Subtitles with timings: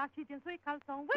[0.00, 1.14] 拉起点水，靠窗外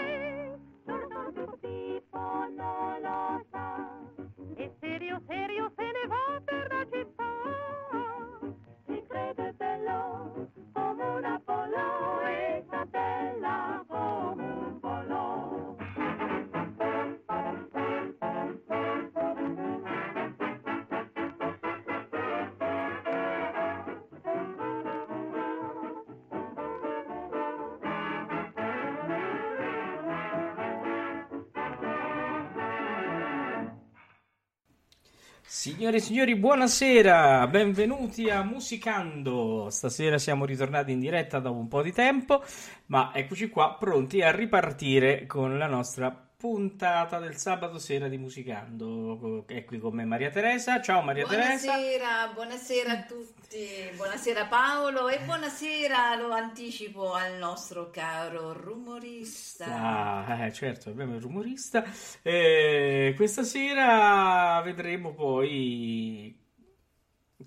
[35.46, 39.68] Signore e signori, buonasera, benvenuti a Musicando.
[39.70, 42.42] Stasera siamo ritornati in diretta dopo un po' di tempo,
[42.88, 46.10] ma eccoci qua pronti a ripartire con la nostra
[46.44, 49.46] puntata del sabato sera di Musicando.
[49.48, 50.82] È qui con me Maria Teresa.
[50.82, 51.72] Ciao Maria Teresa.
[51.72, 60.26] Buonasera, buonasera a tutti, buonasera Paolo e buonasera, lo anticipo al nostro caro rumorista.
[60.26, 61.86] Ah, eh, certo, abbiamo il rumorista.
[62.22, 66.38] Eh, questa sera vedremo poi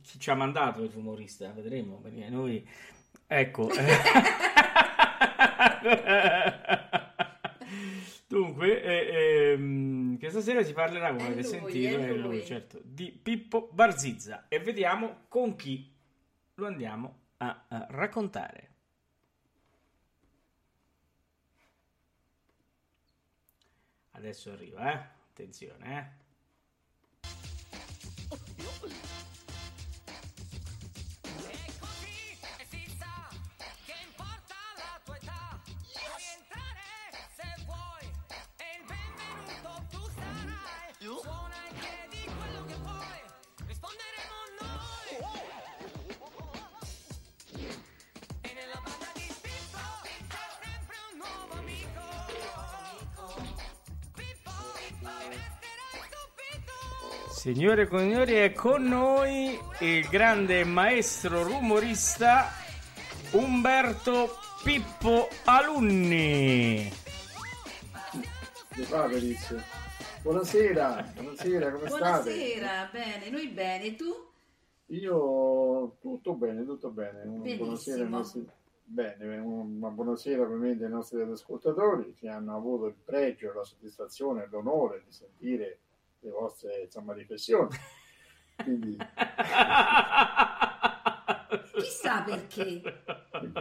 [0.00, 2.66] chi ci ha mandato il rumorista, vedremo, perché noi...
[3.26, 3.68] Ecco.
[8.28, 12.44] Dunque, eh, ehm, questa sera si parlerà, come avete sentito, è lui.
[12.44, 15.94] certo, di Pippo Barzizza e vediamo con chi
[16.54, 18.70] lo andiamo a, a raccontare.
[24.12, 25.06] Adesso arriva, eh?
[25.30, 26.25] Attenzione, eh?
[57.46, 62.46] Signore e signori, è con noi il grande maestro rumorista
[63.34, 64.30] Umberto
[64.64, 66.90] Pippo Alunni.
[68.74, 69.62] Mi fa Fabrizio.
[70.22, 72.00] Buonasera, buonasera, come state?
[72.00, 74.12] Buonasera, bene, noi bene, tu?
[74.86, 77.22] Io tutto bene, tutto bene.
[77.22, 77.56] Benissimo.
[77.58, 78.44] Buonasera ai nostri...
[78.82, 84.42] Bene, un- una buonasera ovviamente ai nostri ascoltatori che hanno avuto il pregio, la soddisfazione
[84.42, 85.78] e l'onore di sentire
[86.26, 87.68] le vostre insomma, riflessioni.
[88.62, 88.96] Quindi
[91.72, 92.82] Chissà perché.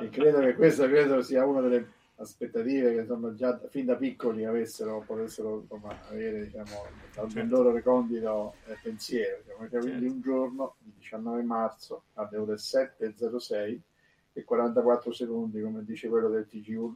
[0.01, 4.45] e credo che questa credo sia una delle aspettative che insomma, già fin da piccoli
[4.45, 7.55] avessero, potessero insomma, avere diciamo, dal Certo.
[7.55, 9.41] loro recondito eh, pensiero.
[9.41, 10.13] diciamo, perché quindi Certo.
[10.13, 13.79] un giorno, il 19 marzo, alle ore 7.06
[14.33, 16.95] e 44 secondi, come dice quello del TGU,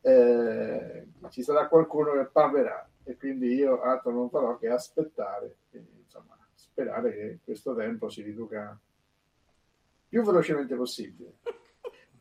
[0.00, 5.84] eh, ci sarà qualcuno che parlerà e quindi io altro non farò che aspettare, e,
[6.02, 8.78] insomma, sperare che questo tempo si riduca
[10.08, 11.32] più velocemente possibile.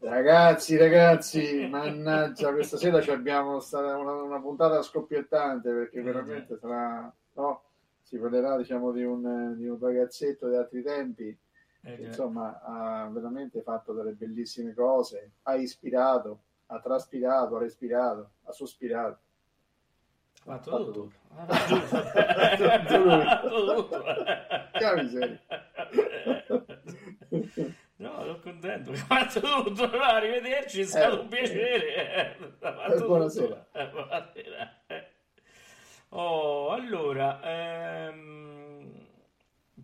[0.03, 6.57] Ragazzi, ragazzi, mannaggia, questa sera ci abbiamo sta- una, una puntata scoppiettante perché Eh, veramente
[6.57, 7.63] sarà, no?
[8.01, 11.27] Si parlerà, diciamo, di un, di un ragazzetto di altri tempi
[11.83, 12.07] Eh, che già.
[12.07, 19.19] insomma ha veramente fatto delle bellissime cose, ha ispirato, ha traspirato, ha respirato, ha sospirato.
[20.43, 21.01] Fatto fatto tutto.
[21.01, 21.19] tutto.
[22.41, 24.03] Ha fatto tutto.
[24.71, 25.39] Che miseria.
[27.97, 29.85] No, sono contento ha fatto tutto.
[29.95, 31.95] No, arrivederci, è stato Eh, un piacere.
[32.15, 33.05] Eh, tutto.
[33.05, 33.67] buonasera.
[33.73, 34.81] Eh, buonasera.
[36.09, 38.91] Oh, allora, ehm,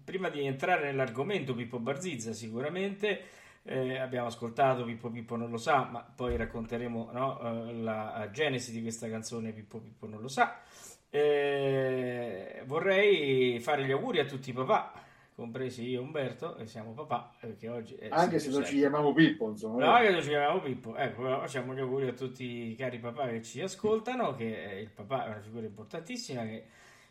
[0.03, 3.21] prima di entrare nell'argomento Pippo Barzizza, sicuramente
[3.67, 8.71] eh, abbiamo ascoltato Pippo Pippo non lo sa, ma poi racconteremo no, eh, la genesi
[8.71, 10.61] di questa canzone Pippo Pippo non lo sa.
[11.09, 14.93] Eh, vorrei fare gli auguri a tutti i papà,
[15.35, 19.13] compresi io e Umberto, e siamo papà, perché oggi è Anche se non ci chiamiamo
[19.13, 19.85] Pippo, insomma.
[19.85, 20.95] No, che ci chiamiamo Pippo.
[20.95, 24.91] Ecco, facciamo gli auguri a tutti i cari papà che ci ascoltano, che eh, il
[24.91, 26.65] papà è una figura importantissima, che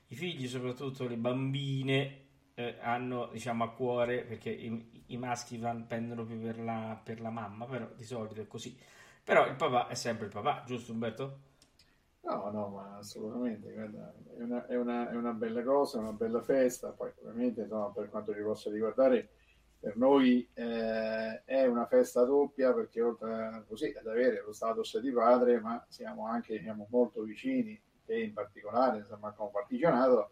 [0.07, 2.21] i figli, soprattutto le bambine,
[2.55, 7.21] eh, hanno diciamo a cuore, perché i, i maschi van- pendono più per la, per
[7.21, 8.77] la mamma, però di solito è così.
[9.25, 11.41] Però il papà è sempre il papà, giusto Umberto?
[12.23, 16.13] No, no, ma assolutamente, guarda, è una, è una- è una bella cosa, è una
[16.13, 19.29] bella festa, poi ovviamente insomma, per quanto ci possa riguardare,
[19.79, 25.13] per noi eh, è una festa doppia perché oltre così, ad avere lo status di
[25.13, 30.31] padre, ma siamo anche diciamo, molto vicini, e in particolare insomma, come partigianato,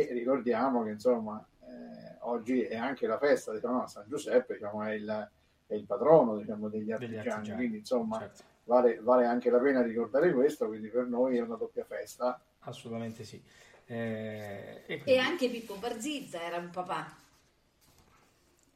[0.00, 4.92] e ricordiamo che insomma eh, oggi è anche la festa diciamo, San Giuseppe, diciamo, è,
[4.92, 5.30] il,
[5.66, 7.56] è il patrono diciamo, degli Degli artigiani, artigiani.
[7.58, 11.56] quindi insomma Certo, vale, vale anche la pena ricordare questo, quindi per noi è una
[11.56, 12.40] doppia festa.
[12.60, 13.42] assolutamente sì.
[13.86, 17.22] Eh, e E quindi- anche Pippo Barzizza era un papà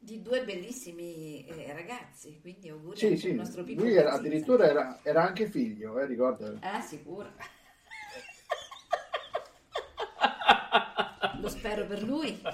[0.01, 4.99] di due bellissimi eh, ragazzi, quindi auguri Sì, sì, nostro Pippo lui era, addirittura era,
[5.03, 6.53] era anche figlio, eh, ricorda?
[6.61, 7.31] Ah, sicuro.
[11.39, 12.39] Lo spero per lui.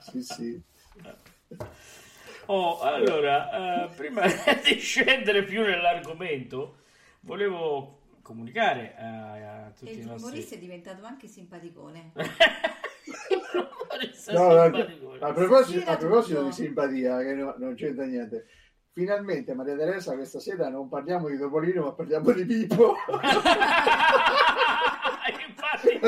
[0.00, 0.62] Sì, sì.
[2.46, 4.22] Oh, allora, eh, prima
[4.64, 6.78] di scendere più nell'argomento,
[7.20, 10.22] volevo comunicare a, a tutti E i il nostri...
[10.22, 12.12] rumorista è diventato anche simpaticone.
[14.32, 15.18] No, no, simpaticone.
[15.20, 18.46] a proposito, a proposito di simpatia, che no- non c'entra niente.
[18.92, 22.94] Finalmente, Maria Teresa, questa sera non parliamo di Topolino, ma parliamo di Pippo.
[25.48, 25.98] Infatti,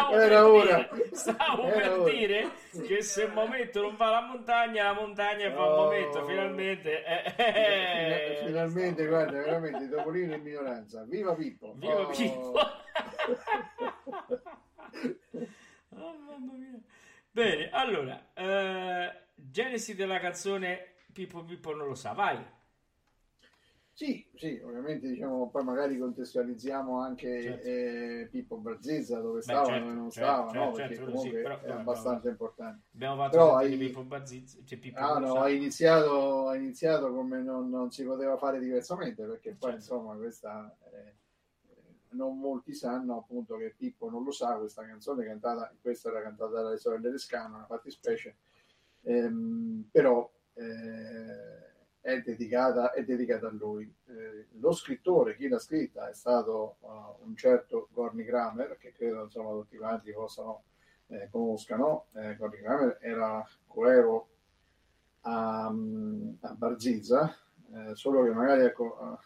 [0.00, 0.88] stavo Era per ora.
[0.92, 2.10] dire, stavo Era per ora.
[2.12, 2.50] dire
[2.86, 5.76] che se il momento non va alla montagna, la montagna fa il Oh.
[5.84, 7.04] momento, finalmente.
[7.04, 11.04] eh, eh, Fina- Finalmente, guarda, veramente Topolino in minoranza.
[11.04, 11.74] Viva Pippo!
[11.76, 12.06] Viva Oh.
[12.10, 12.52] Pippo!
[15.92, 16.78] Oh, mamma mia.
[17.30, 22.38] Bene, allora, eh, genesi della canzone Pippo Pippo non lo sa, vai.
[24.00, 27.68] Sì, sì, ovviamente diciamo, poi magari contestualizziamo anche Certo.
[27.68, 30.72] eh, Pippo Barzizza, dove Beh, stava, certo, dove non certo, stava, certo, no?
[30.72, 32.30] perché certo, quello sì, comunque però, è abbastanza vabbè.
[32.30, 32.80] importante.
[32.94, 37.42] Abbiamo fatto Però hai- Pippo Barzizza, cioè Pippo Ah no, ha iniziato, ha iniziato come
[37.42, 39.76] non, non si poteva fare diversamente, perché poi Certo.
[39.76, 41.14] insomma questa eh,
[42.12, 46.62] non molti sanno appunto che Pippo non lo sa, questa canzone cantata, questa era cantata
[46.62, 48.34] dalle sorelle Lescano, una fattispecie,
[49.02, 51.59] ehm, però eh,
[52.00, 53.92] è, dedicata, è dedicata a lui.
[54.06, 59.24] Eh, lo scrittore, chi l'ha scritta, è stato uh, un certo Gorny Kramer, che credo
[59.24, 60.64] insomma tutti quanti possano
[61.08, 62.06] eh, conoscano.
[62.14, 64.28] Eh, Gorny Kramer era coevo
[65.22, 67.34] a, a Barzizza,
[67.72, 69.18] eh, solo che magari ecco, eh,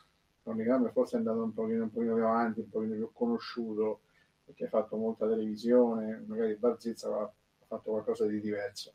[0.43, 4.01] Gorny Kramer forse è andato un pochino, un pochino più avanti, un pochino più conosciuto,
[4.45, 7.33] perché ha fatto molta televisione, magari Barzizza ha
[7.67, 8.95] fatto qualcosa di diverso.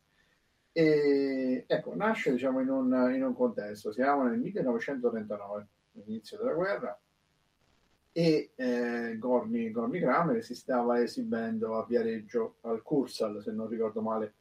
[0.71, 6.99] E ecco, nasce diciamo in un, in un contesto, siamo nel 1939, l'inizio della guerra,
[8.11, 14.01] e eh, Gorni, Gorni Kramer si stava esibendo a Viareggio al Cursal, se non ricordo
[14.01, 14.33] male.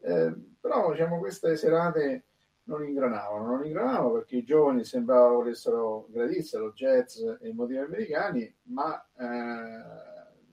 [0.00, 2.24] Eh, però diciamo, queste serate
[2.64, 8.54] non ingranavano, non ingranavano perché i giovani sembrava volessero gradissero jazz e i motivi americani,
[8.64, 10.07] ma eh,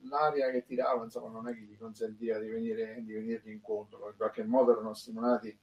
[0.08, 4.18] l'aria che tirava insomma, non è che gli consentiva di, venire, di venirgli incontro, in
[4.18, 5.58] qualche modo erano stimolati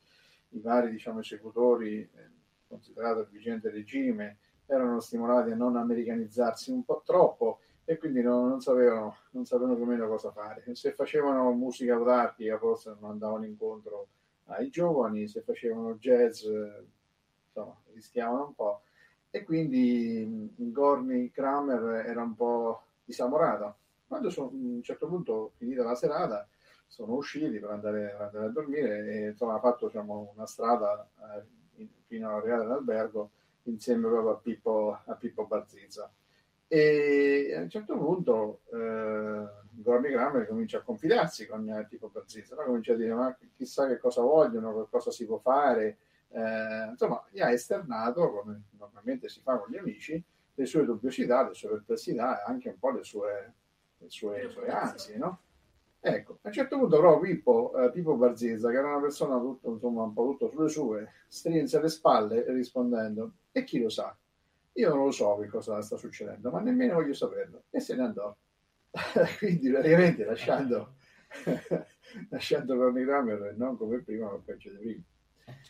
[0.50, 2.30] i vari diciamo, esecutori, eh,
[2.66, 8.48] considerato il vigente regime, erano stimolati a non americanizzarsi un po' troppo e quindi non,
[8.48, 10.62] non sapevano, non sapevano più o meno cosa fare.
[10.74, 14.08] Se facevano musica autarchica forse non andavano incontro
[14.46, 18.82] ai giovani, se facevano jazz insomma rischiavano un po'
[19.30, 23.76] e quindi mh, Gorny Kramer era un po' disamorata.
[24.12, 26.46] Quando sono, a un certo punto, finita la serata,
[26.86, 31.08] sono usciti per andare, per andare a dormire e insomma ha fatto diciamo, una strada
[31.16, 33.30] eh, in- fino ad arrivare all'albergo
[33.62, 36.12] insieme proprio a Pippo, a Pippo Barzizza.
[36.66, 42.54] E a un certo punto eh, Gorny Kramer comincia a confidarsi con eh, Pippo Barzizza,
[42.54, 42.64] no?
[42.64, 45.96] comincia a dire ma chissà che cosa vogliono, che cosa si può fare,
[46.34, 50.22] Eh, insomma gli ha esternato, come normalmente si fa con gli amici,
[50.54, 53.52] le sue dubbiosità, le sue perplessità e anche un po' le sue,
[54.02, 55.40] le sue, sue ansie, no?
[56.04, 59.70] Ecco, a un certo punto però Pippo, eh, Pippo Barzizza, che era una persona tutto,
[59.70, 64.16] insomma, un po' tutto sulle sue, strinse le spalle rispondendo, e chi lo sa?
[64.74, 67.64] Io non lo so che cosa sta succedendo, ma nemmeno voglio saperlo.
[67.70, 68.34] E se ne andò.
[69.38, 70.94] Quindi praticamente lasciando,
[72.30, 75.02] lasciando Ronnie Kramer non come prima, ma peggio di prima.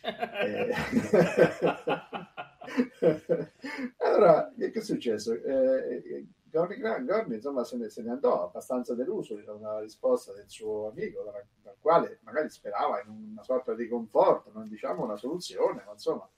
[3.01, 3.51] Eh,
[3.97, 5.33] allora, che, che è successo?
[5.33, 10.89] Eh, Gorny, Gorny, insomma, se ne, se ne andò abbastanza deluso dalla risposta del suo
[10.89, 15.93] amico, dal, quale magari sperava in una sorta di conforto, non diciamo una soluzione, ma
[15.93, 16.29] insomma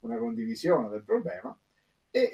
[0.00, 1.56] una condivisione del problema.
[2.10, 2.30] E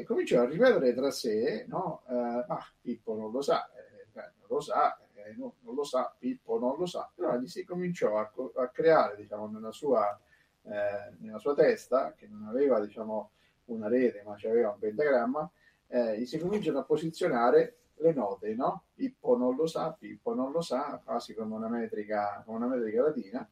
[0.00, 2.02] eh, cominciò a ripetere tra sé, no?
[2.08, 6.12] Eh, ma Pippo non lo sa, eh, non lo sa, eh, no, non lo sa,
[6.18, 7.12] Pippo non lo sa.
[7.16, 10.20] Allora gli si cominciò a, a creare, diciamo, nella sua,
[10.62, 13.30] eh, nella sua testa, che non aveva, diciamo,
[13.66, 15.48] una rete, ma aveva un pentagramma,
[15.92, 18.84] eh, si cominciano a posizionare le note, no?
[18.94, 23.02] Pippo non lo sa, Pippo non lo sa, quasi come una metrica, come una metrica
[23.02, 23.48] latina,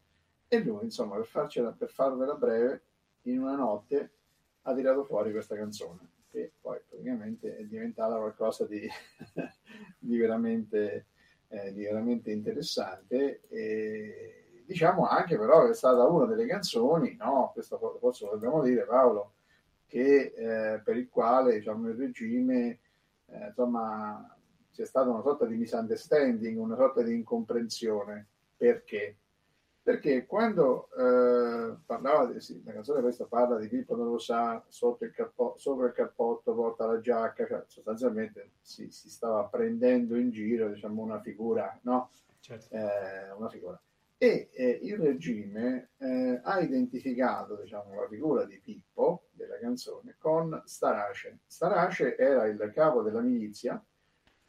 [0.49, 2.83] e lui, insomma, per, farcela, per farvela breve,
[3.25, 4.13] in una notte
[4.63, 8.89] ha tirato fuori questa canzone, che poi praticamente è diventata qualcosa di,
[9.99, 11.07] di, veramente,
[11.49, 13.43] eh, di veramente interessante.
[13.49, 18.63] E, diciamo anche però che è stata una delle canzoni, no, questo forse lo dobbiamo
[18.63, 19.35] dire Paolo,
[19.91, 22.79] che, eh, per il quale diciamo, il regime
[23.27, 24.37] eh, insomma,
[24.73, 28.29] c'è stata una sorta di misunderstanding, una sorta di incomprensione.
[28.57, 29.17] Perché?
[29.83, 34.63] Perché quando eh, parlava, di, sì, la canzone questa parla di Pippo non lo sa,
[34.69, 40.17] sotto il capo, sopra il cappotto porta la giacca, cioè sostanzialmente si, si, stava prendendo
[40.17, 42.11] in giro diciamo, una figura, no?
[42.39, 42.73] Certo.
[42.75, 43.81] Eh, una figura.
[44.23, 50.63] E eh, il regime eh, ha identificato diciamo, la figura di Pippo della canzone con
[50.67, 51.39] Starace.
[51.47, 53.83] Starace era il capo della milizia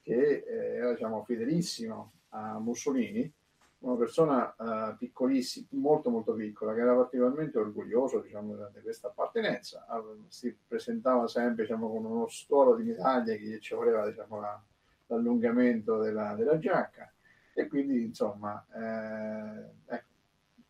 [0.01, 3.33] che eh, era diciamo, fedelissimo a Mussolini
[3.81, 9.85] una persona uh, piccolissima, molto molto piccola, che era particolarmente orgoglioso diciamo, di questa appartenenza,
[9.89, 14.61] uh, si presentava sempre diciamo, con uno stuolo di medaglie che ci voleva diciamo, la,
[15.07, 17.11] l'allungamento della, della, giacca
[17.53, 20.09] e quindi insomma eh, ecco,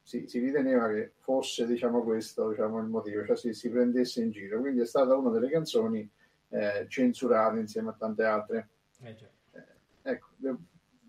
[0.02, 4.32] si, si, riteneva che fosse diciamo, questo diciamo, il motivo, cioè si, si, prendesse in
[4.32, 6.10] giro, quindi è stata una delle canzoni
[6.50, 8.70] eh, censurate insieme a tante altre.
[9.02, 9.36] Eh, certo.
[10.02, 10.28] ecco,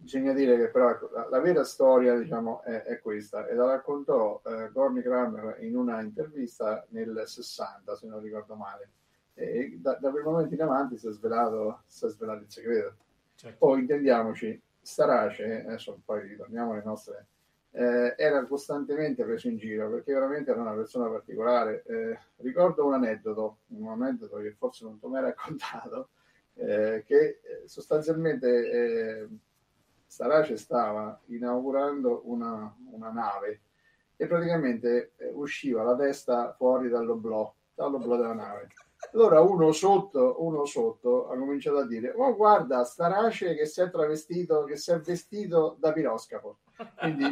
[0.03, 3.67] bisogna dire che però ecco, la, la, vera storia diciamo, è, è, questa e la
[3.67, 8.91] raccontò eh, Gorny Kramer in una intervista nel 60 se non ricordo male
[9.35, 12.97] e da, da quel momento in avanti si è svelato, si è svelato il segreto
[13.37, 13.57] certo.
[13.59, 17.27] poi intendiamoci Starace adesso poi ritorniamo alle nostre
[17.71, 22.95] eh, era costantemente preso in giro perché veramente era una persona particolare eh, ricordo un
[22.95, 26.11] aneddoto un aneddoto che forse non ti ho mai raccontato
[26.55, 29.29] eh, che eh, sostanzialmente eh,
[30.07, 33.63] Sarace stava inaugurando una, una nave
[34.17, 38.69] e praticamente eh, usciva la testa fuori dall'oblò, dall'oblò della nave.
[39.11, 43.91] Allora uno sotto, uno sotto ha cominciato a dire: Oh, guarda, Starace che si è
[43.91, 46.59] travestito, che si è vestito da piroscafo.
[46.99, 47.25] Quindi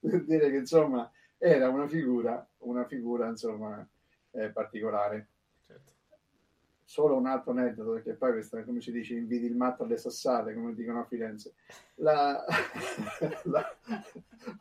[0.00, 3.86] per dire che insomma era una figura, una figura insomma
[4.30, 5.28] eh, particolare
[6.92, 10.52] solo un altro aneddoto, perché poi questa, come si dice, invidi il matto alle sassate,
[10.52, 11.54] come dicono a Firenze.
[11.94, 12.44] La,
[13.44, 13.76] la,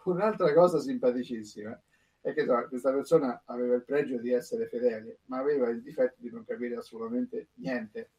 [0.05, 1.77] un'altra cosa simpaticissima
[2.21, 6.29] è che questa persona aveva il pregio di essere fedele, ma aveva il difetto di
[6.29, 8.11] non capire assolutamente niente.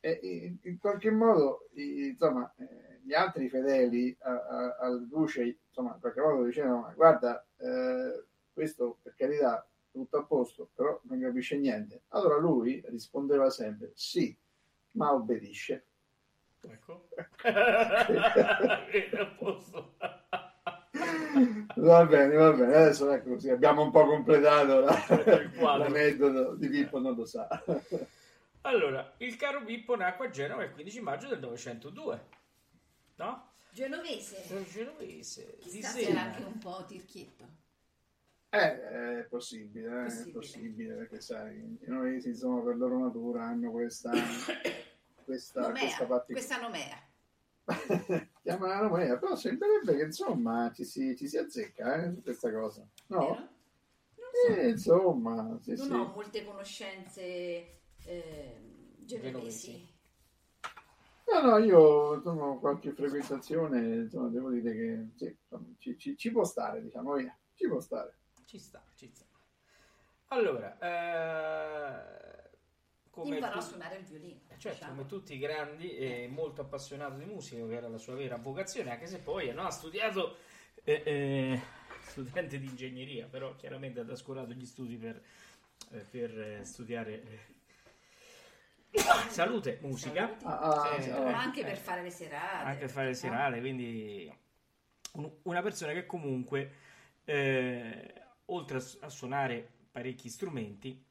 [0.00, 6.20] E in, in qualche modo, insomma, eh, gli altri fedeli al Duce, insomma, in qualche
[6.20, 12.02] modo dicevano, guarda, eh, questo per carità tutto a posto, però non capisce niente.
[12.08, 14.34] Allora lui rispondeva sempre sì,
[14.92, 15.84] ma obbedisce.
[16.62, 17.08] Ecco.
[21.76, 22.74] va bene, va bene.
[22.74, 27.48] Adesso ecco così, abbiamo un po' completato la, l'aneddoto di Pippo, non lo sa.
[28.62, 32.26] Allora, il caro Pippo nacque a Genova il 15 maggio del 902,
[33.16, 33.50] no?
[33.70, 34.64] Genovese.
[34.70, 35.58] Genovese.
[35.60, 37.44] Chissà se era anche un po' tirchietto.
[38.48, 40.28] Eh, è possibile, eh, possibile.
[40.28, 44.12] è possibile perché sai, i genovesi insomma per loro natura hanno questa
[45.26, 46.96] questa, nomea, questa, partic- questa nomea.
[48.46, 52.86] chiamano nomea, però sembrerebbe che insomma ci si, ci si azzecca eh, su questa cosa,
[53.08, 53.20] no?
[54.14, 54.52] So.
[54.52, 55.92] Eh, insomma, sì, non sì.
[55.92, 58.60] ho molte conoscenze eh,
[58.98, 59.94] genovesi.
[61.32, 66.16] No, no, io insomma, ho qualche frequentazione, insomma, devo dire che sì, insomma, ci, ci,
[66.16, 68.16] ci può stare, diciamo, via, ci può stare.
[68.44, 69.24] Ci sta, ci sta.
[70.28, 72.35] Allora, eh,
[73.16, 74.40] come Imparò a tu- suonare il violino.
[74.58, 74.94] Certo, diciamo.
[74.94, 78.90] come tutti i grandi e molto appassionato di musica, che era la sua vera vocazione,
[78.90, 80.36] anche se poi no, ha studiato
[80.84, 81.60] eh, eh,
[82.02, 85.18] studente di ingegneria, però chiaramente ha trascurato gli studi per,
[85.92, 87.54] eh, per eh, studiare
[89.28, 90.36] Salute, musica.
[90.42, 92.64] Ah, ah, Sì, Ma anche per fare le serate.
[92.64, 94.30] anche a fare le serate, quindi
[95.12, 96.70] un- una persona che comunque,
[97.24, 98.12] eh,
[98.46, 101.02] oltre a, a suonare parecchi strumenti,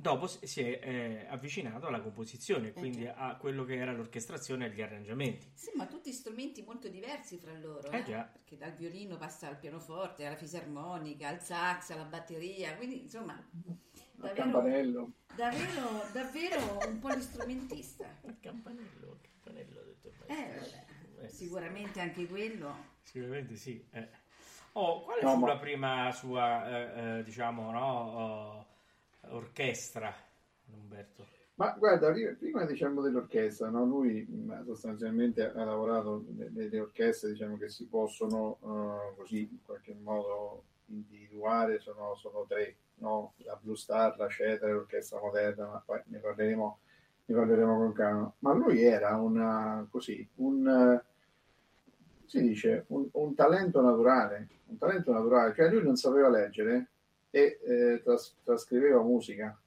[0.00, 3.14] dopo si è eh, avvicinato alla composizione, quindi già.
[3.16, 5.50] a quello che era l'orchestrazione e gli arrangiamenti.
[5.54, 7.90] Sì, ma tutti strumenti molto diversi fra loro.
[7.90, 8.04] Eh eh?
[8.04, 8.22] già.
[8.22, 12.76] Perché dal violino passa al pianoforte, alla fisarmonica, al sax, alla batteria.
[12.76, 13.76] Quindi, insomma, il
[14.14, 15.12] davvero, campanello.
[15.34, 18.06] davvero, davvero un polistrumentista.
[18.24, 22.94] Il campanello, il campanello, ho detto Eh, vabbè, Eh, sicuramente anche quello.
[23.02, 23.84] Sicuramente sì.
[23.90, 24.08] eh.
[24.74, 27.80] Oh, quale No, fu ma- la prima sua, eh, eh, diciamo, no,
[28.12, 28.66] oh,
[29.30, 30.14] orchestra,
[30.72, 31.26] Umberto?
[31.54, 33.84] Ma guarda, prima, diciamo dell'orchestra, no?
[33.84, 39.58] lui mh, sostanzialmente ha lavorato ne- nelle orchestre diciamo, che si possono eh, così in
[39.64, 43.34] qualche modo individuare, sono, sono tre, no?
[43.38, 46.78] la Blue Star, la Cetra l'orchestra moderna, ma poi ne parleremo,
[47.26, 48.32] ne parleremo con calma.
[48.38, 51.02] Ma lui era una, così, un,
[52.24, 56.90] si dice, un, un talento naturale, un talento naturale, cioè lui non sapeva leggere
[57.30, 59.58] e eh, tras- trascriveva musica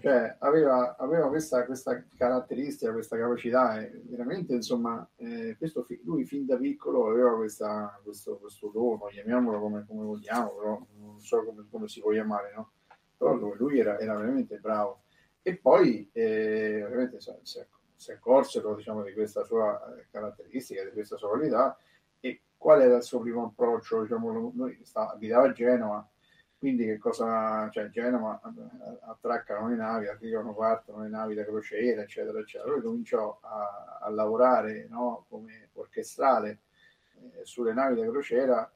[0.00, 6.46] cioè aveva, aveva questa, questa caratteristica, questa capacità, e veramente insomma, eh, questo lui fin
[6.46, 11.66] da piccolo aveva questa, questo, questo dono, chiamiamolo come, come vogliamo, però non so come,
[11.70, 12.72] come si può chiamare, no?
[13.16, 15.02] Però lui, era, era veramente bravo.
[15.42, 17.64] E poi eh, ovviamente si, si,
[17.96, 21.76] si accorsero diciamo, di questa sua eh, caratteristica, di questa sua qualità,
[22.20, 24.02] e qual era il suo primo approccio?
[24.02, 26.08] Diciamo, lui sta, abitava a Genova,
[26.58, 32.02] quindi che cosa, cioè Genova eh, attraccano le navi, arrivano, partono le navi da crociera,
[32.02, 32.72] eccetera, eccetera.
[32.72, 36.58] Lui cominciò a, a lavorare no, come orchestrale
[37.14, 38.72] eh, sulle navi da crociera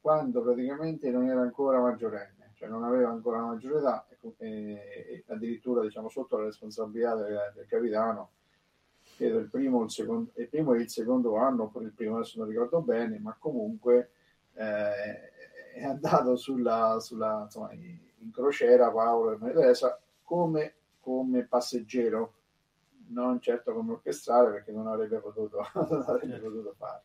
[0.00, 4.06] quando praticamente non era ancora maggiorenne, cioè non aveva ancora la maggiore età
[4.38, 8.30] e, addirittura diciamo sotto la responsabilità del, del capitano
[9.16, 12.48] credo il primo, il, secondo, il primo e il secondo anno, il primo adesso non
[12.48, 14.10] ricordo bene, ma comunque
[14.54, 15.31] eh,
[15.72, 22.34] è andato sulla, sulla, insomma, in crociera Paolo e Maria Teresa come, come passeggero,
[23.08, 27.02] non certo come orchestrale perché non avrebbe potuto, non avrebbe potuto farlo.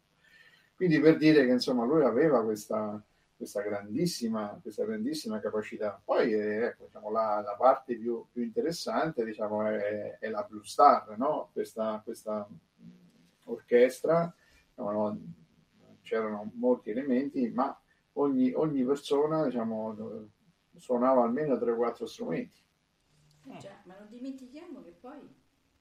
[0.75, 3.01] Quindi per dire che insomma lui aveva questa,
[3.35, 5.99] questa, grandissima, questa grandissima capacità.
[6.03, 10.63] Poi eh, ecco, diciamo, la, la, parte più, più interessante diciamo, è, è, la Blue
[10.63, 11.49] Star, no?
[11.51, 12.47] questa, questa
[13.45, 14.31] orchestra,
[14.75, 15.19] no,
[16.01, 17.75] c'erano molti elementi, ma
[18.17, 20.29] ogni, ogni persona diciamo,
[20.75, 22.61] suonava almeno 3-4 strumenti.
[23.49, 25.19] Eh già, ma non dimentichiamo che poi,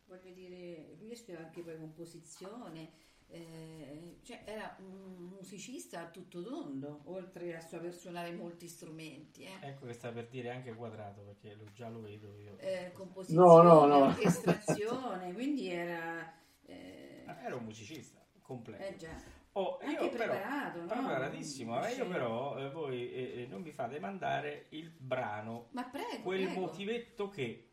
[0.07, 2.93] voglio dire, lui studiava anche poi composizione,
[3.29, 9.43] eh, cioè era un musicista a tutto tondo, oltre a saper suonare molti strumenti.
[9.43, 9.59] Eh.
[9.63, 12.57] Ecco che sta per dire anche quadrato, perché lo, già lo vedo io.
[12.59, 14.05] Eh, composizione, no, no, no.
[14.07, 16.33] orchestrazione, quindi era...
[16.67, 18.83] Eh, era un musicista completo.
[18.83, 19.45] Eh già.
[19.59, 20.87] Oh, io Anche però, preparato, no?
[20.87, 21.83] preparatissimo.
[21.87, 26.45] Eh, io però eh, voi eh, non mi fate mandare il brano, Ma prego, quel
[26.45, 26.61] prego.
[26.61, 27.71] motivetto che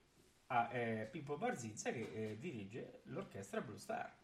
[0.48, 4.16] ha eh, Pippo Barzizza che eh, dirige l'orchestra Blue Star.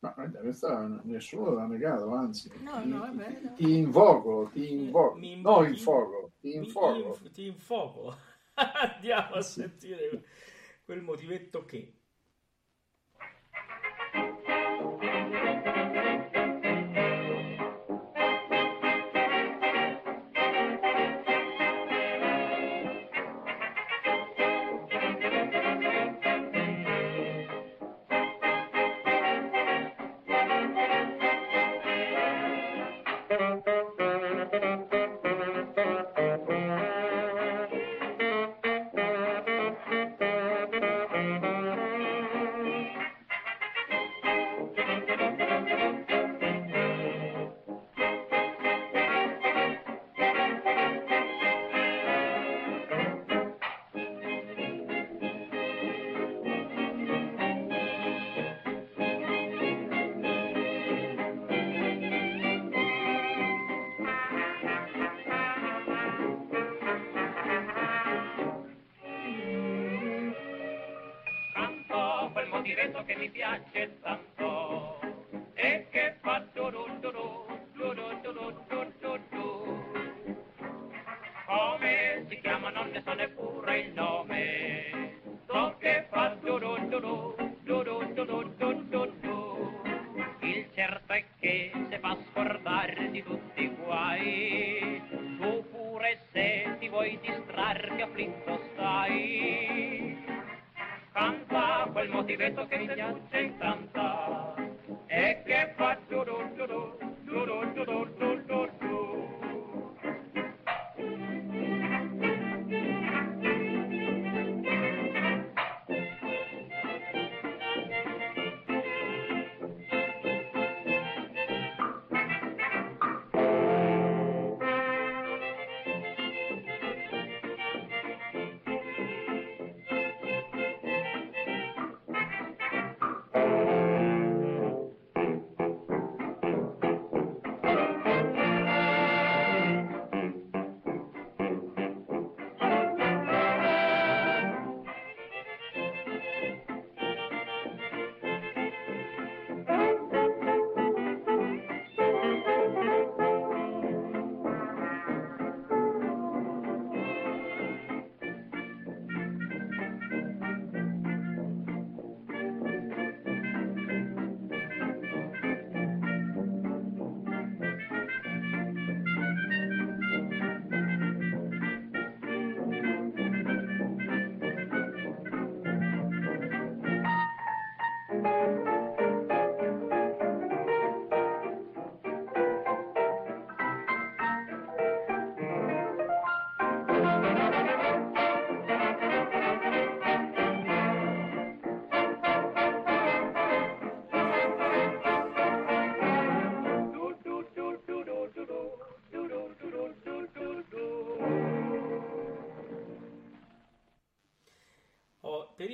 [0.00, 2.50] No, questa nessuno l'ha negato, anzi.
[2.60, 3.52] No, no, vabbè, no.
[3.54, 5.14] Ti invoco, ti invoco.
[5.16, 6.94] Mi- no, mi- il fuoco, ti infoco.
[6.94, 8.14] inf- ti infoco.
[8.54, 10.24] Andiamo a sentire
[10.84, 11.94] quel motivetto che.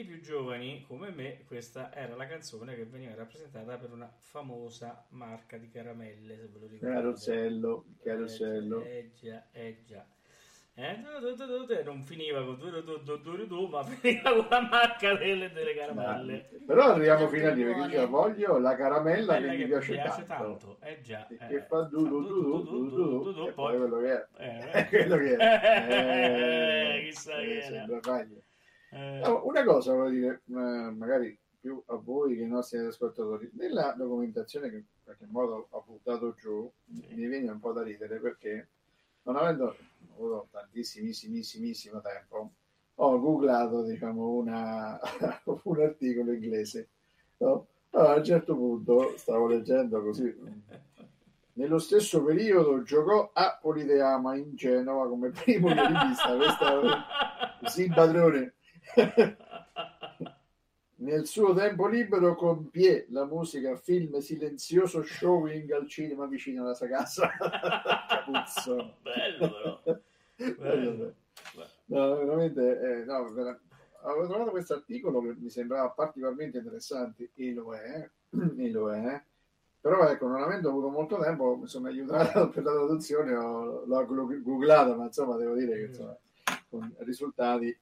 [0.01, 5.05] I più giovani come me, questa era la canzone che veniva rappresentata per una famosa
[5.11, 7.01] marca di caramelle, se ve lo ricordate.
[7.01, 8.83] Carosello, carosello.
[8.83, 10.07] Eh già, eh già.
[10.73, 12.57] Eh, e non finiva con
[13.69, 16.49] ma finiva con la marca delle, delle caramelle.
[16.65, 20.79] Però arriviamo fino a dire che voglio la caramella Quella che mi piace, tanto.
[20.81, 21.27] Eh già.
[21.27, 21.47] E eh.
[21.49, 24.13] che fa du du du du du du du, du, e poi- poi quello che
[24.13, 24.79] è.
[24.79, 26.97] Eh, quello che è.
[26.97, 27.67] Eh, chissà che era.
[27.67, 28.27] sembra.
[28.91, 33.51] Eh, No, una cosa voglio dire, eh, magari più a voi che ai nostri ascoltatori,
[33.55, 38.19] nella documentazione che in qualche modo ho buttato giù, mi viene un po' da ridere
[38.19, 38.69] perché
[39.23, 39.77] non avendo
[40.15, 42.51] avuto tantissimissimissimo tempo,
[42.95, 44.99] ho googlato diciamo una,
[45.65, 46.89] un articolo inglese.
[47.39, 47.67] no?
[47.91, 50.35] Allora, a un certo punto stavo leggendo così.
[51.55, 56.37] Nello stesso periodo giocò a Politeama in Genova come primo violinista.
[56.37, 57.05] Questa
[57.69, 58.55] sì, padrone.
[60.97, 66.89] Nel suo tempo libero compie la musica film silenzioso showing al cinema vicino alla sua
[66.89, 67.31] casa.
[68.09, 68.97] Capuzzo.
[69.01, 69.83] Bello però.
[70.59, 71.15] Bello.
[71.87, 73.17] No, veramente, eh, no,
[74.03, 78.09] avevo trovato questo articolo che mi sembrava particolarmente interessante e lo è,
[78.59, 79.23] e lo è.
[79.81, 84.07] Però ecco, non avendo avuto molto tempo, mi sono aiutato per la traduzione, ho- l'ho
[84.07, 86.15] glu- googlato, ma insomma devo dire che insomma,
[86.69, 87.75] con risultati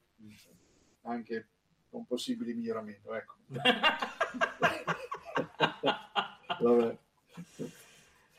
[1.03, 1.47] anche
[1.89, 3.07] con possibili miglioramenti.
[3.09, 3.35] Ecco.
[6.59, 6.97] Vabbè.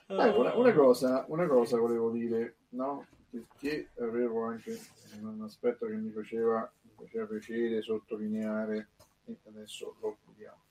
[0.06, 3.06] Eh, una, una cosa, una cosa volevo dire, no?
[3.30, 4.78] Perché avevo anche
[5.20, 8.88] un aspetto che mi faceva, mi faceva piacere sottolineare
[9.26, 10.62] e adesso lo vediamo.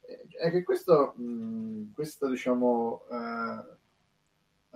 [0.00, 3.76] Eh, È che questo, mh, questo diciamo, eh,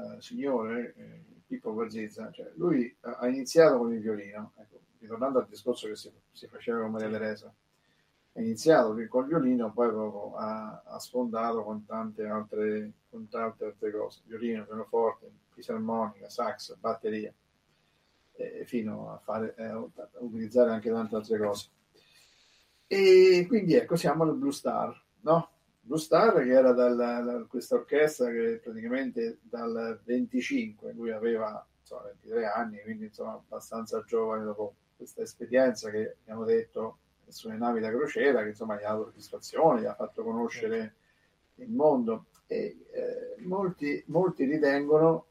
[0.00, 5.46] eh, signore, eh, Pippo cioè, lui ha ha iniziato con il violino, ecco, ritornando al
[5.48, 7.52] discorso che si, si faceva con Maria Teresa,
[8.38, 9.88] ha iniziato col violino, poi
[10.36, 17.32] ha, ha sfondato con tante altre, con tante altre cose, violino, pianoforte, fisarmonica, sax, batteria,
[18.32, 21.68] eh, fino a, fare, eh, a utilizzare anche tante altre cose.
[22.86, 25.50] E quindi ecco, siamo al Blue Star, no?
[25.80, 32.02] Blue Star che era dal, da questa orchestra che praticamente dal 25, lui aveva insomma,
[32.02, 37.90] 23 anni, quindi insomma abbastanza giovane dopo questa esperienza che abbiamo detto sulle navi da
[37.90, 40.94] crociera, che insomma gli ha dato soddisfazione, gli ha fatto conoscere
[41.56, 42.26] il mondo.
[42.48, 45.26] E eh, molti, molti ritengono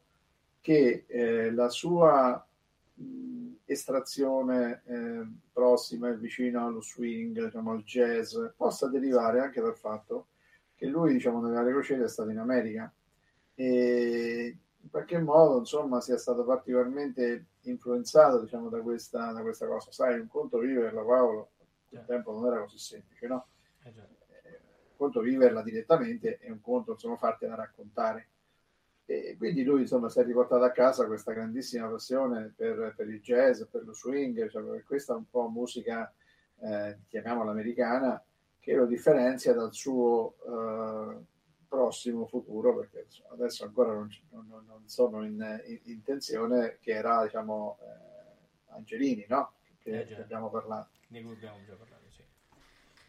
[0.62, 2.48] che eh, la sua
[2.94, 9.76] mh, estrazione eh, prossima e vicina allo swing, diciamo, al jazz, possa derivare anche dal
[9.76, 10.28] fatto
[10.76, 12.90] che lui, diciamo, nelle crociere è stato in America
[13.54, 14.56] e
[14.88, 19.92] in qualche modo, insomma, sia stato particolarmente influenzato, diciamo, da questa, da questa cosa.
[19.92, 21.50] Sai, un conto viverla, Paolo,
[21.90, 23.48] il tempo non era così semplice, no?
[23.84, 24.08] Eh già.
[24.44, 24.60] Eh,
[24.92, 28.30] un conto viverla direttamente e un conto, insomma, fartela raccontare.
[29.06, 33.20] E quindi lui, insomma, si è riportato a casa questa grandissima passione per, per il
[33.20, 36.12] jazz, per lo swing, cioè, per questa un po' musica,
[36.60, 38.24] eh, chiamiamola americana,
[38.58, 41.36] che lo differenzia dal suo eh,
[41.68, 47.24] prossimo futuro, perché adesso ancora non, non- non- sono in, in- in tensione, che era
[47.24, 49.54] diciamo eh, Angelini, no?
[49.80, 50.90] Che, Eh, che abbiamo parlato.
[51.08, 52.24] cui abbiamo già parlato, sì.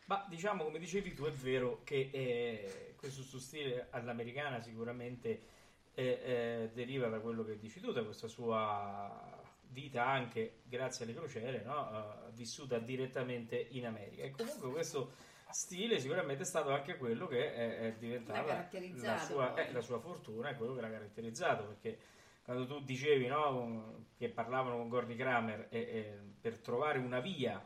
[0.07, 5.57] Ma diciamo, come dicevi tu, è vero che eh, questo suo stile all'americana sicuramente
[5.95, 11.15] eh, eh, deriva da quello che dici tu, da questa sua vita anche grazie alle
[11.15, 11.91] crociere, no?
[12.27, 14.23] Eh, vissuta direttamente in America.
[14.23, 15.13] E comunque questo
[15.53, 18.69] stile sicuramente è stato anche quello che è, è diventata
[19.13, 21.99] la sua, eh, la sua fortuna, è quello che l'ha caratterizzato, perché
[22.43, 27.63] quando tu dicevi no, che parlavano con Gordy Kramer e- e per trovare una via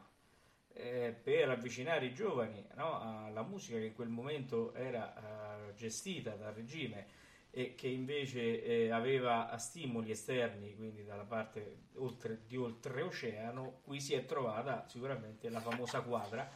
[0.75, 6.35] eh, per avvicinare i giovani no, alla musica che in quel momento era eh, gestita
[6.35, 13.81] dal regime e che invece eh, aveva stimoli esterni, quindi dalla parte oltre, di oltreoceano,
[13.85, 16.51] qui si è trovata sicuramente la famosa quadra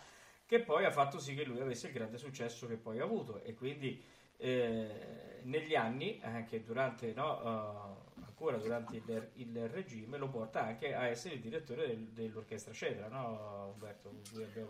[0.47, 3.43] che poi ha fatto sì che lui avesse il grande successo che poi ha avuto
[3.43, 4.03] e quindi
[4.39, 10.95] eh, negli anni, anche durante, no, eh, ancora durante il, il regime, lo porta anche
[10.95, 14.11] a essere il direttore del- dell'orchestra Cetra, no Umberto?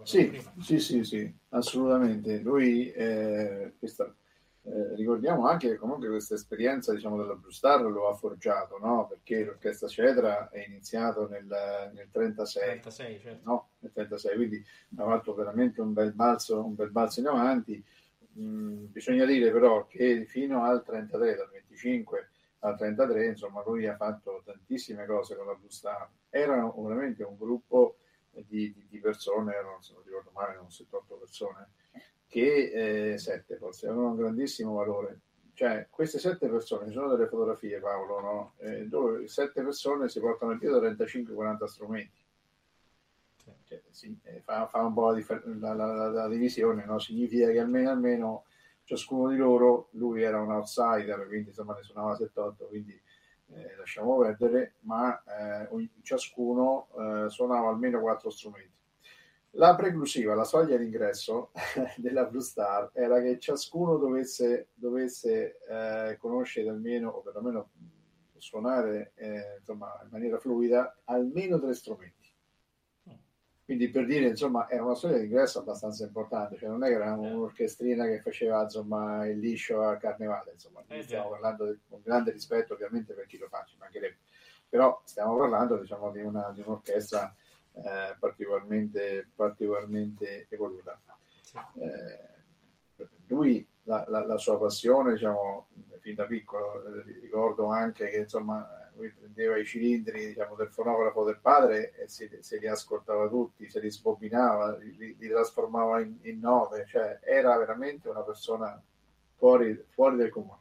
[0.03, 2.39] Sì, sì, sì, sì, assolutamente.
[2.41, 4.15] Lui, eh, questa-
[4.69, 9.07] eh, ricordiamo anche che comunque questa esperienza diciamo, della Blue Star lo ha forgiato, no?
[9.07, 13.41] perché l'orchestra Cetra è iniziato nel, 1936, certo.
[13.45, 13.69] no?
[14.35, 14.65] quindi
[14.97, 17.85] ha fatto veramente un bel balzo, un bel balzo in avanti.
[18.39, 23.95] Mm, bisogna dire però che fino al 33, dal 25 al 33, insomma, lui ha
[23.95, 26.09] fatto tantissime cose con la Blue Star.
[26.29, 27.99] Erano veramente un gruppo
[28.31, 31.69] di, di, di persone, erano, se non ricordo male, erano 78 persone,
[32.27, 35.21] che eh, 7 Records avevano un grandissimo valore.
[35.55, 38.53] Cioè, queste sette persone, ci sono delle fotografie, Paolo, no?
[38.59, 42.25] eh, dove sette persone si portano in piedi 35-40 strumenti.
[43.65, 46.99] Cioè, sì, eh, fa, fa, un po' la, differ- la, la, la divisione, no?
[46.99, 48.45] significa che almeno, almeno
[48.85, 53.01] ciascuno di loro, lui era un outsider, quindi insomma ne suonava 7-8, quindi
[53.55, 58.75] eh, lasciamo perdere, ma eh, ciascuno eh, suonava almeno quattro strumenti.
[59.59, 61.51] La preclusiva, la soglia d'ingresso
[61.97, 67.71] della Blue Star era che ciascuno dovesse, dovesse eh, conoscere almeno, o perlomeno
[68.37, 72.15] suonare eh, insomma, in maniera fluida, almeno tre strumenti.
[73.65, 77.15] Quindi per dire, insomma, era una soglia d'ingresso abbastanza importante, cioè non è che era
[77.15, 81.31] un'orchestrina che faceva insomma il liscio a carnevale, insomma, Eh, stiamo già.
[81.31, 84.19] parlando di, con grande rispetto ovviamente per chi lo fa, ci mancherebbe.
[84.69, 87.35] però stiamo parlando diciamo, di, una, di un'orchestra
[87.77, 91.01] eh, particolarmente, particolarmente evoluta.
[91.75, 92.35] Eh,
[93.29, 95.69] lui, la, la- la sua passione, diciamo,
[96.01, 101.23] fin da piccolo, eh, ricordo anche che insomma lui prendeva i cilindri diciamo, del fonografo
[101.25, 106.17] del padre e se, se li ascoltava tutti, se li sbobinava, li, li- trasformava in,
[106.23, 108.81] in nove, cioè era veramente una persona
[109.37, 110.61] fuori, fuori del comune.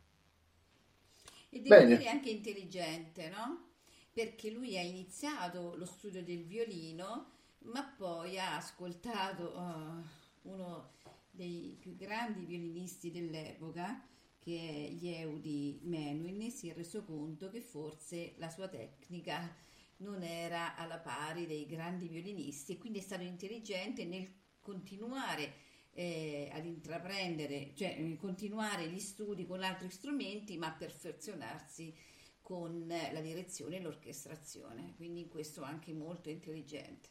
[1.49, 1.95] E devo Bene.
[1.97, 3.69] dire anche intelligente, no?
[4.15, 7.31] Perché lui ha iniziato lo studio del violino,
[7.63, 10.03] ma poi ha ascoltato eh,
[10.43, 10.91] uno
[11.29, 14.07] dei più grandi violinisti dell'epoca,
[14.39, 19.53] che è Yehudi Menuhin, e si è reso conto che forse la sua tecnica
[19.97, 25.55] non era alla pari dei grandi violinisti e quindi è stato intelligente nel continuare
[25.91, 31.93] eh, ad intraprendere, cioè eh, continuare gli studi con altri strumenti, ma perfezionarsi
[32.45, 34.93] con la direzione e l'orchestrazione.
[34.95, 37.09] Quindi in questo anche molto intelligente.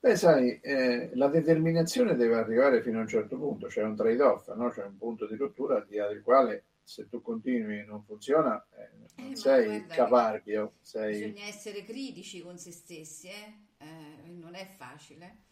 [0.00, 4.52] Beh, sai, eh, la determinazione deve arrivare fino a un certo punto, c'è un trade-off,
[4.54, 4.68] no?
[4.70, 8.02] c'è un punto di rottura al di là del quale se tu continui e non
[8.04, 11.12] funziona, eh, non Eh, sei guarda caparbio, sei...
[11.12, 13.64] Bisogna essere critici con se stessi, eh?
[13.78, 15.44] Eh, non è facile.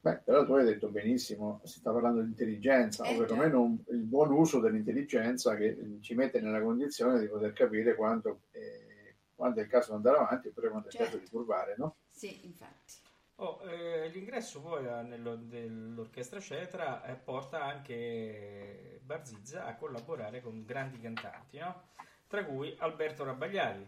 [0.00, 3.78] Beh, però tu hai detto benissimo, si sta parlando di intelligenza, Eh, o perlomeno un-
[3.90, 9.60] il buon uso dell'intelligenza che ci mette nella condizione di poter capire quando, eh, quando
[9.60, 11.24] è il caso di andare avanti oppure quando è il caso Certo.
[11.24, 11.96] di curvare, no?
[12.08, 12.94] Sì, infatti.
[13.40, 21.00] Oh, eh, l'ingresso poi nello- dell'orchestra Cetra eh, porta anche Barzizza a collaborare con grandi
[21.00, 21.82] cantanti, no?
[22.26, 23.86] tra cui Alberto Rabagliati,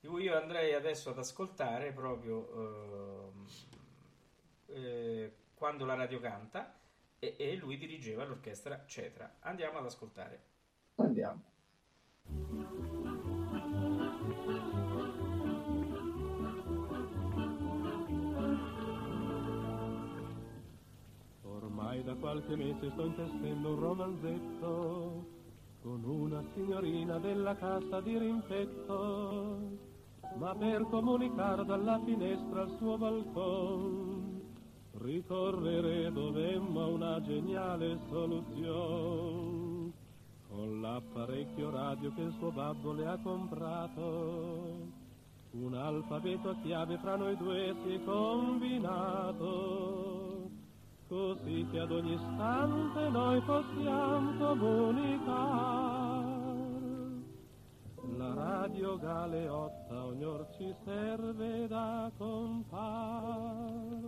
[0.00, 3.23] di cui io andrei adesso ad ascoltare proprio
[4.66, 6.78] eh, quando la radio canta
[7.18, 9.36] e, e lui dirigeva l'orchestra Cetra.
[9.40, 10.42] Andiamo ad ascoltare.
[10.96, 11.42] Andiamo.
[21.42, 25.32] Ormai da qualche mese sto intestendo un romanzetto
[25.82, 29.78] con una signorina della casa di rimpetto,
[30.36, 34.13] ma per comunicare dalla finestra al suo balcone
[35.04, 39.92] ricorrere dovemmo a una geniale soluzione.
[40.48, 45.02] Con l'apparecchio radio che il suo babbo le ha comprato,
[45.50, 49.42] un alfabeto a chiave fra noi due si è combinato,
[51.08, 56.22] così che ad ogni istante noi possiamo comunicare.
[58.16, 64.04] La radio galeotta ognor ci serve da compar.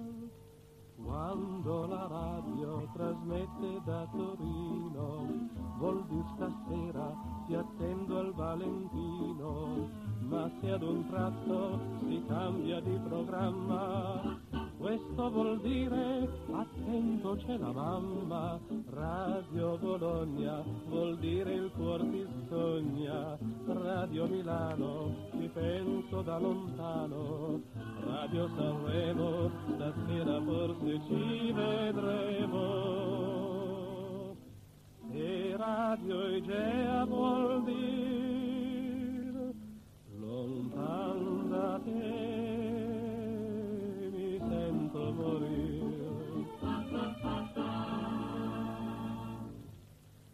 [1.06, 7.14] Quando la radio trasmette da Torino, vuol dire stasera
[7.46, 9.88] ti attendo al Valentino,
[10.28, 14.36] ma se ad un tratto si cambia di programma,
[14.78, 18.58] questo vuol dire attento c'è la mamma,
[18.90, 27.62] Radio Bologna vuol dire il cuor ti sogna, Radio Milano ci penso da lontano,
[28.36, 32.60] Radio Sanremo stasera forse ci vedremo.
[35.10, 39.54] E Radio Igea vuol dire
[40.18, 41.90] lontan da te
[44.12, 46.44] mi sento morire.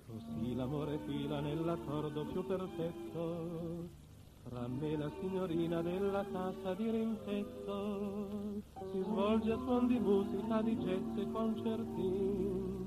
[0.09, 4.02] Così l'amore fila nell'accordo più perfetto
[4.43, 8.63] fra me la signorina della casa di rimpetto.
[8.91, 12.83] Si svolge a suon di musica, di jazz e concertin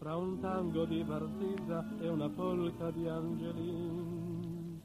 [0.00, 4.80] fra un tango di Barzizza e una polca di Angelin.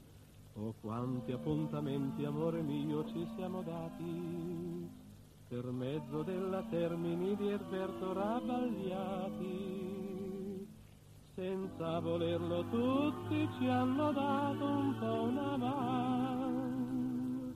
[0.52, 4.86] Oh quanti appuntamenti, amore mio, ci siamo dati
[5.48, 10.05] per mezzo della Termini di Erberto Rabagliati.
[11.36, 17.54] Senza volerlo tutti ci hanno dato un po' una mano.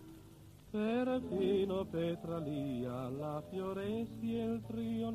[0.70, 5.11] Perfino Petralia, la Fioresi e il trio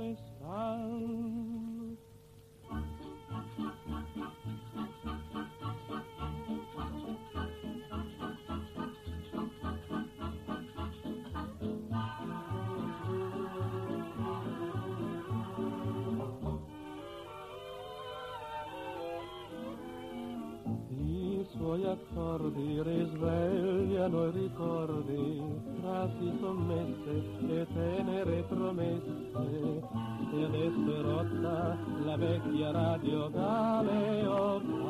[21.73, 21.85] le stan.
[21.85, 25.41] I suoi accordi risvegliano i ricordi,
[25.81, 29.81] frasi sommesse e tenere promesse.
[30.31, 34.83] E adesso è rotta la vecchia radio galeotta.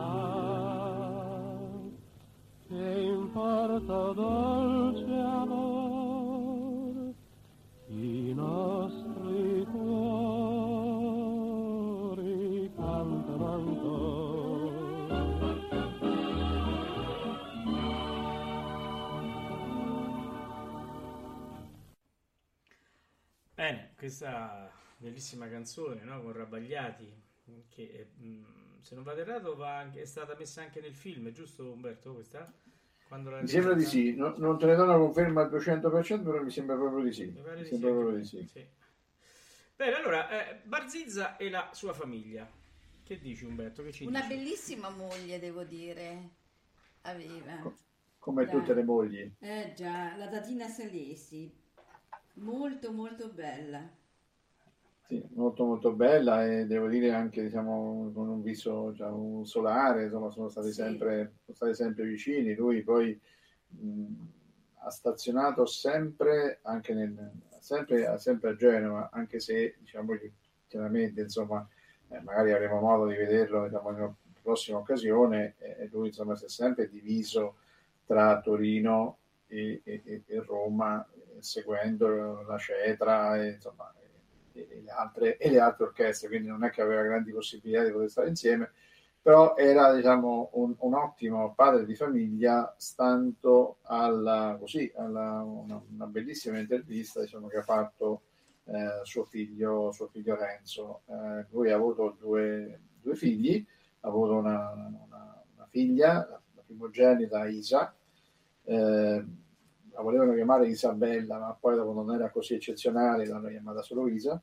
[2.68, 5.65] Che importa, dolce amor,
[24.06, 26.22] questa bellissima canzone, no?
[26.22, 27.12] Con Rabagliati,
[27.70, 31.72] che mh, se non vado errato va anche- è stata messa anche nel film, giusto
[31.72, 32.14] Umberto?
[32.14, 32.52] Questa?
[33.08, 36.44] Quando Mi sembra di sì, No- non te ne do una conferma al 200%, però
[36.44, 37.24] mi sembra proprio di sì.
[37.26, 38.50] Mi pare Mi di sì, sembra anche proprio di sì.
[38.52, 38.66] sì.
[39.76, 42.50] Bene, allora, eh, Barzizza e la sua famiglia.
[43.04, 43.84] Che dici Umberto?
[43.84, 44.30] Che ci Una dici?
[44.30, 46.30] bellissima moglie, devo dire,
[47.02, 47.72] aveva.
[48.20, 48.56] Come Dai.
[48.56, 49.32] tutte le mogli.
[49.40, 51.54] Eh già, la Tatina Salesi,
[52.36, 53.88] molto molto bella.
[55.08, 60.06] Sì, molto molto bella e devo dire anche diciamo, con un viso già un solare,
[60.06, 60.74] insomma sono stati, Sì.
[60.74, 62.56] sempre, sono stati sempre vicini.
[62.56, 63.20] Lui poi
[63.68, 64.06] mh,
[64.80, 70.14] ha stazionato sempre, anche nel, sempre, sempre a Genova, anche se diciamo
[70.68, 71.68] chiaramente insomma
[72.10, 76.46] eh, magari avremo modo di vederlo diciamo, in una prossima occasione e lui insomma si
[76.46, 77.58] è sempre diviso
[78.06, 81.08] tra Torino e, e- e- Roma
[81.40, 83.92] seguendo la Cetra e, insomma,
[84.56, 87.92] e- le altre, e le altre orchestre, quindi non è che aveva grandi possibilità di
[87.92, 88.72] poter stare insieme,
[89.22, 96.06] però era diciamo, un, un ottimo padre di famiglia, stando alla, così, alla una, una
[96.06, 98.22] bellissima intervista diciamo, che ha fatto
[98.66, 101.02] eh, suo, figlio, suo figlio Renzo.
[101.08, 103.66] Eh, lui ha avuto due, due figli,
[104.02, 106.14] ha avuto una, una- una figlia,
[106.54, 107.96] la primogenita Isa,
[108.64, 109.26] eh,
[109.96, 114.42] la volevano chiamare Isabella, ma poi dopo non era così eccezionale, l'hanno chiamata solo Isa.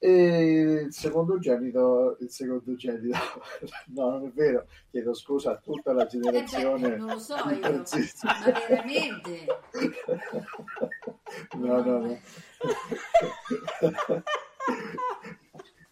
[0.00, 3.16] E il secondogenito, il secondogenito,
[3.94, 6.86] no, non è vero, chiedo scusa a tutta la generazione.
[6.86, 7.82] Eh beh, non lo so io,
[8.22, 9.46] ma veramente.
[11.58, 12.18] No, no, no.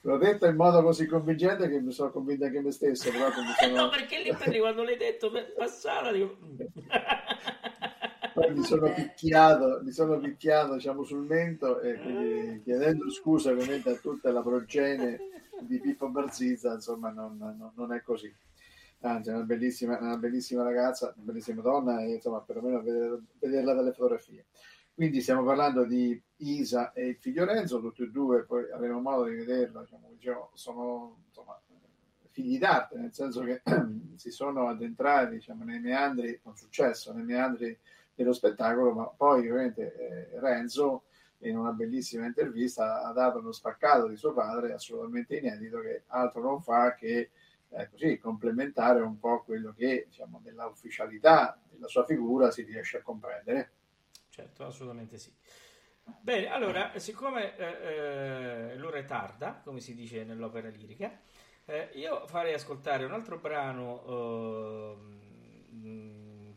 [0.01, 3.53] L'ho detto in modo così convincente che mi sono convinto anche me stesso, però mi
[3.59, 3.83] sono...
[3.83, 6.39] No, perché lì per lì quando l'hai detto per- passava, dico...
[8.37, 13.89] Poi mi sono picchiato, mi sono picchiato diciamo, sul mento e quindi chiedendo scusa ovviamente
[13.89, 15.19] a tutta la progenie
[15.63, 18.31] di Pippo Barzizza, insomma non, non- non è così.
[19.01, 23.73] Anzi, è una bellissima, una bellissima ragazza, una bellissima donna e insomma perlomeno vedere- vederla
[23.73, 24.45] dalle fotografie.
[24.93, 29.25] Quindi stiamo parlando di Isa e il figlio Renzo, tutti e due, poi avremo modo
[29.25, 31.59] di vederlo, diciamo, dicevo, sono insomma,
[32.31, 33.63] figli d'arte, nel senso che
[34.17, 37.79] si sono addentrati diciamo, nei meandri, con successo, nei meandri
[38.17, 39.95] dello spettacolo, ma poi ovviamente
[40.33, 41.05] eh, Renzo
[41.41, 46.41] in una bellissima intervista ha dato uno spaccato di suo padre assolutamente inedito che altro
[46.41, 47.31] non fa che
[47.69, 52.99] eh, così complementare un po' quello che diciamo, della ufficialità della sua figura si riesce
[52.99, 53.73] a comprendere.
[54.31, 55.33] Certo, assolutamente sì.
[56.21, 61.21] Bene, allora, siccome eh, eh, l'ora è tarda, come si dice nell'opera lirica,
[61.65, 65.27] eh, io farei ascoltare un altro brano ehm,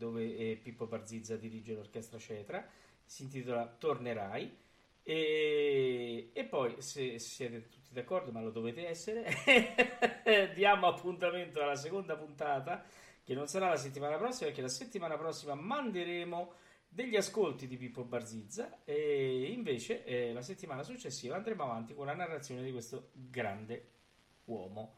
[0.00, 2.66] dove eh, Pippo Barzizza dirige l'orchestra Cetra,
[3.04, 4.56] si intitola Tornerai.
[5.02, 9.26] E, e poi, se siete tutti d'accordo, ma lo dovete essere,
[10.54, 12.82] diamo appuntamento alla seconda puntata,
[13.22, 16.54] che non sarà la settimana prossima, perché la settimana prossima manderemo
[16.88, 22.14] degli ascolti di Pippo Barzizza e invece eh, la settimana successiva andremo avanti con la
[22.14, 23.90] narrazione di questo grande
[24.46, 24.96] uomo.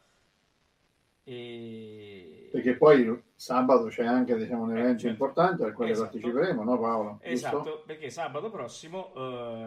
[1.25, 2.49] E...
[2.51, 5.09] Perché poi sabato c'è anche diciamo, un Eh, evento certo.
[5.09, 6.11] importante al quale Esatto.
[6.11, 7.21] parteciperemo, no Paolo?
[7.25, 7.29] Giusto?
[7.29, 9.13] Esatto, perché sabato prossimo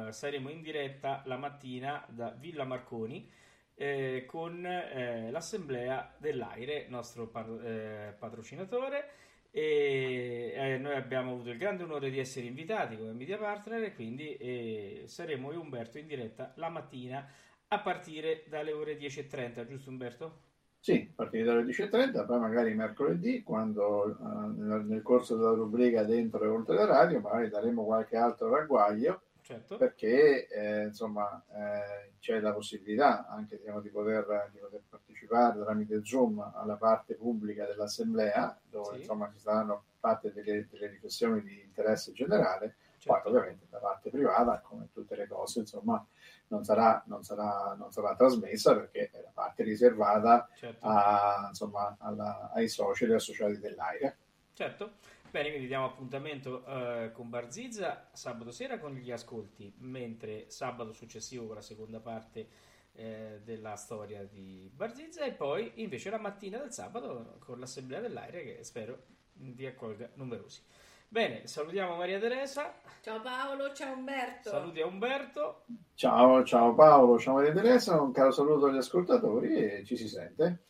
[0.08, 3.30] eh, saremo in diretta la mattina da Villa Marconi
[3.76, 9.10] eh, con eh, l'assemblea dell'Aire, nostro par- eh, patrocinatore.
[9.51, 13.93] E eh, noi abbiamo avuto il grande onore di essere invitati come media partner e
[13.95, 17.26] quindi eh, saremo io e Umberto in diretta la mattina
[17.70, 20.45] a partire dalle ore 10.30, giusto Umberto?
[20.86, 26.44] Sì, a partire dalle 10.30, poi magari mercoledì, quando eh, nel, corso della rubrica dentro
[26.44, 29.78] e oltre la radio, magari daremo qualche altro ragguaglio Certo.
[29.78, 36.02] perché eh, insomma eh, c'è la possibilità anche diciamo, di, poter, di poter partecipare tramite
[36.04, 39.00] Zoom alla parte pubblica dell'assemblea dove Sì.
[39.02, 43.30] insomma ci saranno fatte delle, delle riflessioni di interesse generale poi certo.
[43.30, 46.04] ovviamente la parte privata come tutte le cose insomma
[46.48, 50.86] non sarà, non sarà, non sarà trasmessa perché è la parte riservata certo.
[50.86, 54.18] a, insomma, alla- ai soci e associati dell'AIRE
[54.56, 54.93] Certo,
[55.32, 61.46] bene, quindi diamo appuntamento eh, con Barzizza sabato sera con gli ascolti, mentre sabato successivo
[61.46, 62.48] con la seconda parte
[62.93, 68.39] eh, della storia di Barzizza e poi invece la mattina del sabato con l'assemblea dell'aria
[68.43, 68.98] che spero
[69.34, 70.62] vi accolga numerosi.
[71.08, 74.49] Bene, salutiamo Maria Teresa, Ciao Paolo, ciao Umberto.
[74.49, 79.84] saluti a Umberto, ciao ciao Paolo ciao Maria Teresa un caro saluto agli ascoltatori e
[79.86, 80.64] ci si sente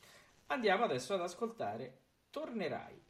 [0.47, 3.04] andiamo adesso ad ascoltare Tornerai.